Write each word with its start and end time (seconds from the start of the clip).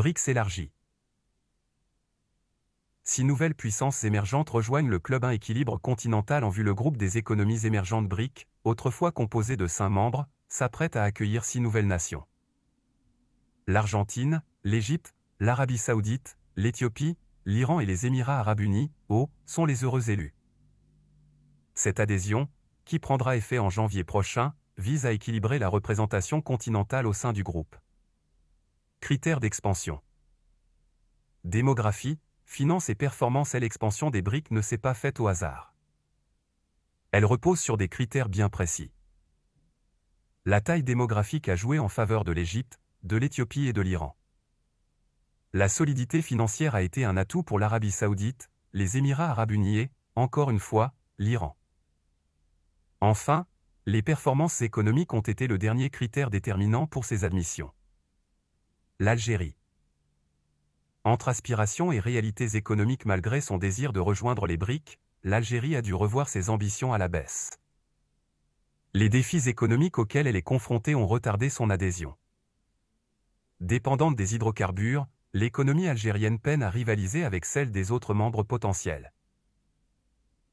BRICS 0.00 0.22
s'élargit. 0.22 0.72
Six 3.04 3.22
nouvelles 3.22 3.54
puissances 3.54 4.02
émergentes 4.02 4.48
rejoignent 4.48 4.88
le 4.88 4.98
club 4.98 5.26
1 5.26 5.32
équilibre 5.32 5.76
continental 5.76 6.42
en 6.42 6.48
vue 6.48 6.62
le 6.62 6.72
groupe 6.72 6.96
des 6.96 7.18
économies 7.18 7.66
émergentes 7.66 8.08
BRIC, 8.08 8.48
autrefois 8.64 9.12
composé 9.12 9.58
de 9.58 9.66
cinq 9.66 9.90
membres, 9.90 10.26
s'apprête 10.48 10.96
à 10.96 11.02
accueillir 11.02 11.44
six 11.44 11.60
nouvelles 11.60 11.86
nations. 11.86 12.24
L'Argentine, 13.66 14.42
l'Égypte, 14.64 15.14
l'Arabie 15.38 15.76
saoudite, 15.76 16.38
l'Éthiopie, 16.56 17.18
l'Iran 17.44 17.80
et 17.80 17.84
les 17.84 18.06
Émirats 18.06 18.40
arabes 18.40 18.60
unis, 18.60 18.90
O, 19.10 19.28
sont 19.44 19.66
les 19.66 19.84
heureux 19.84 20.08
élus. 20.08 20.34
Cette 21.74 22.00
adhésion, 22.00 22.48
qui 22.86 22.98
prendra 22.98 23.36
effet 23.36 23.58
en 23.58 23.68
janvier 23.68 24.04
prochain, 24.04 24.54
vise 24.78 25.04
à 25.04 25.12
équilibrer 25.12 25.58
la 25.58 25.68
représentation 25.68 26.40
continentale 26.40 27.06
au 27.06 27.12
sein 27.12 27.34
du 27.34 27.42
groupe. 27.42 27.76
Critères 29.10 29.40
d'expansion. 29.40 30.00
Démographie, 31.42 32.20
finance 32.44 32.90
et 32.90 32.94
performance 32.94 33.56
l'expansion 33.58 34.08
des 34.08 34.22
briques 34.22 34.52
ne 34.52 34.60
s'est 34.60 34.78
pas 34.78 34.94
faite 34.94 35.18
au 35.18 35.26
hasard. 35.26 35.74
Elle 37.10 37.24
repose 37.24 37.58
sur 37.58 37.76
des 37.76 37.88
critères 37.88 38.28
bien 38.28 38.48
précis. 38.48 38.92
La 40.44 40.60
taille 40.60 40.84
démographique 40.84 41.48
a 41.48 41.56
joué 41.56 41.80
en 41.80 41.88
faveur 41.88 42.22
de 42.22 42.30
l'Égypte, 42.30 42.78
de 43.02 43.16
l'Éthiopie 43.16 43.66
et 43.66 43.72
de 43.72 43.80
l'Iran. 43.80 44.16
La 45.52 45.68
solidité 45.68 46.22
financière 46.22 46.76
a 46.76 46.82
été 46.82 47.04
un 47.04 47.16
atout 47.16 47.42
pour 47.42 47.58
l'Arabie 47.58 47.90
saoudite, 47.90 48.48
les 48.72 48.96
Émirats 48.96 49.30
arabes 49.30 49.50
unis 49.50 49.78
et, 49.80 49.90
encore 50.14 50.50
une 50.50 50.60
fois, 50.60 50.94
l'Iran. 51.18 51.56
Enfin, 53.00 53.48
les 53.86 54.02
performances 54.02 54.62
économiques 54.62 55.14
ont 55.14 55.20
été 55.20 55.48
le 55.48 55.58
dernier 55.58 55.90
critère 55.90 56.30
déterminant 56.30 56.86
pour 56.86 57.04
ces 57.04 57.24
admissions. 57.24 57.72
L'Algérie. 59.02 59.56
Entre 61.04 61.28
aspirations 61.28 61.90
et 61.90 62.00
réalités 62.00 62.54
économiques 62.54 63.06
malgré 63.06 63.40
son 63.40 63.56
désir 63.56 63.94
de 63.94 63.98
rejoindre 63.98 64.46
les 64.46 64.58
briques, 64.58 65.00
l'Algérie 65.22 65.74
a 65.74 65.80
dû 65.80 65.94
revoir 65.94 66.28
ses 66.28 66.50
ambitions 66.50 66.92
à 66.92 66.98
la 66.98 67.08
baisse. 67.08 67.58
Les 68.92 69.08
défis 69.08 69.48
économiques 69.48 69.98
auxquels 69.98 70.26
elle 70.26 70.36
est 70.36 70.42
confrontée 70.42 70.94
ont 70.94 71.06
retardé 71.06 71.48
son 71.48 71.70
adhésion. 71.70 72.14
Dépendante 73.60 74.16
des 74.16 74.34
hydrocarbures, 74.34 75.06
l'économie 75.32 75.88
algérienne 75.88 76.38
peine 76.38 76.62
à 76.62 76.68
rivaliser 76.68 77.24
avec 77.24 77.46
celle 77.46 77.70
des 77.70 77.92
autres 77.92 78.12
membres 78.12 78.42
potentiels. 78.42 79.14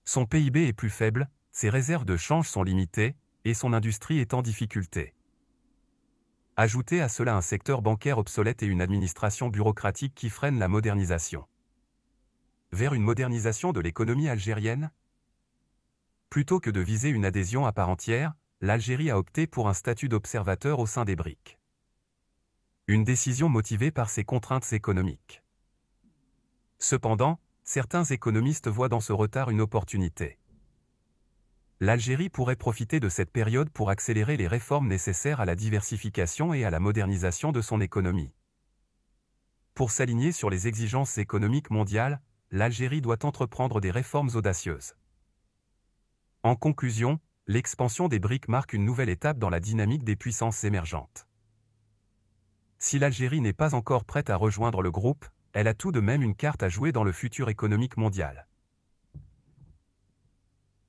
Son 0.06 0.26
PIB 0.26 0.70
est 0.70 0.72
plus 0.72 0.90
faible, 0.90 1.30
ses 1.52 1.70
réserves 1.70 2.06
de 2.06 2.16
change 2.16 2.48
sont 2.48 2.64
limitées, 2.64 3.18
et 3.44 3.54
son 3.54 3.74
industrie 3.74 4.20
est 4.20 4.34
en 4.34 4.42
difficulté. 4.42 5.17
Ajoutez 6.60 7.04
à 7.04 7.08
cela 7.08 7.36
un 7.36 7.42
secteur 7.42 7.84
bancaire 7.84 8.18
obsolète 8.18 8.64
et 8.64 8.66
une 8.66 8.82
administration 8.82 9.50
bureaucratique 9.50 10.16
qui 10.16 10.32
freine 10.32 10.58
la 10.58 10.68
modernisation. 10.68 11.46
Vers 12.72 12.96
une 12.96 13.04
modernisation 13.04 13.74
de 13.74 13.80
l'économie 13.80 14.28
algérienne 14.28 14.90
Plutôt 16.32 16.60
que 16.60 16.72
de 16.72 16.80
viser 16.80 17.10
une 17.10 17.26
adhésion 17.26 17.68
à 17.68 17.74
part 17.74 17.90
entière, 17.90 18.34
l'Algérie 18.60 19.12
a 19.12 19.20
opté 19.20 19.46
pour 19.46 19.70
un 19.70 19.76
statut 19.76 20.10
d'observateur 20.10 20.80
au 20.80 20.88
sein 20.88 21.06
des 21.06 21.16
BRICS. 21.16 21.60
Une 22.88 23.04
décision 23.04 23.50
motivée 23.50 23.92
par 23.92 24.10
ses 24.10 24.24
contraintes 24.24 24.74
économiques. 24.74 25.44
Cependant, 26.80 27.40
certains 27.64 28.04
économistes 28.04 28.68
voient 28.68 28.90
dans 28.90 29.00
ce 29.00 29.14
retard 29.14 29.52
une 29.52 29.62
opportunité 29.62 30.40
l'Algérie 31.80 32.30
pourrait 32.30 32.56
profiter 32.56 33.00
de 33.00 33.08
cette 33.08 33.32
période 33.32 33.70
pour 33.70 33.92
accélérer 33.92 34.36
les 34.36 34.48
réformes 34.48 34.88
nécessaires 34.88 35.40
à 35.40 35.46
la 35.46 35.56
diversification 35.56 36.54
et 36.54 36.66
à 36.66 36.72
la 36.72 36.80
modernisation 36.80 37.52
de 37.52 37.62
son 37.62 37.82
économie. 37.82 38.32
Pour 39.76 39.92
s'aligner 39.92 40.32
sur 40.32 40.50
les 40.50 40.68
exigences 40.68 41.20
économiques 41.20 41.70
mondiales, 41.70 42.20
l'Algérie 42.50 43.02
doit 43.02 43.24
entreprendre 43.26 43.80
des 43.80 43.92
réformes 43.92 44.32
audacieuses. 44.34 44.96
En 46.42 46.56
conclusion, 46.56 47.20
l'expansion 47.46 48.08
des 48.08 48.20
BRICS 48.20 48.48
marque 48.48 48.74
une 48.74 48.86
nouvelle 48.86 49.10
étape 49.10 49.38
dans 49.38 49.52
la 49.52 49.60
dynamique 49.60 50.04
des 50.04 50.16
puissances 50.16 50.64
émergentes. 50.64 51.28
Si 52.80 52.98
l'Algérie 52.98 53.42
n'est 53.42 53.54
pas 53.54 53.76
encore 53.76 54.04
prête 54.04 54.32
à 54.32 54.36
rejoindre 54.36 54.82
le 54.82 54.90
groupe, 54.90 55.26
elle 55.54 55.68
a 55.68 55.76
tout 55.76 55.92
de 55.92 56.00
même 56.00 56.24
une 56.24 56.36
carte 56.36 56.64
à 56.64 56.70
jouer 56.70 56.92
dans 56.92 57.04
le 57.04 57.12
futur 57.12 57.50
économique 57.50 57.98
mondial. 57.98 58.48